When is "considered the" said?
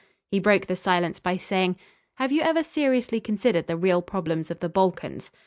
3.21-3.77